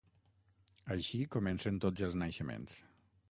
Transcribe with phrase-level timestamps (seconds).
[0.95, 2.81] Així comencen tots els naixements.